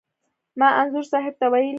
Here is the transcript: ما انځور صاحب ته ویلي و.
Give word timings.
ما 0.59 0.67
انځور 0.79 1.05
صاحب 1.11 1.33
ته 1.39 1.45
ویلي 1.51 1.67
و. 1.67 1.69